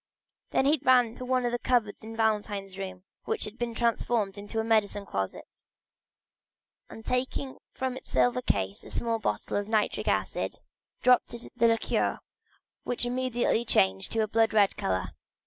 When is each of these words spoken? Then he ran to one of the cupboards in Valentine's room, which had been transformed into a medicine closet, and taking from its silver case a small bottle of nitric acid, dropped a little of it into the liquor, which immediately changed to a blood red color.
Then 0.49 0.65
he 0.65 0.81
ran 0.83 1.13
to 1.17 1.25
one 1.25 1.45
of 1.45 1.51
the 1.51 1.59
cupboards 1.59 2.01
in 2.03 2.17
Valentine's 2.17 2.75
room, 2.75 3.03
which 3.25 3.45
had 3.45 3.59
been 3.59 3.75
transformed 3.75 4.35
into 4.35 4.59
a 4.59 4.63
medicine 4.63 5.05
closet, 5.05 5.45
and 6.89 7.05
taking 7.05 7.59
from 7.71 7.95
its 7.95 8.09
silver 8.09 8.41
case 8.41 8.83
a 8.83 8.89
small 8.89 9.19
bottle 9.19 9.57
of 9.57 9.67
nitric 9.67 10.07
acid, 10.07 10.59
dropped 11.03 11.35
a 11.35 11.37
little 11.37 11.37
of 11.37 11.43
it 11.43 11.45
into 11.45 11.67
the 11.91 11.95
liquor, 12.01 12.19
which 12.83 13.05
immediately 13.05 13.63
changed 13.63 14.11
to 14.13 14.21
a 14.21 14.27
blood 14.27 14.55
red 14.55 14.75
color. 14.75 15.11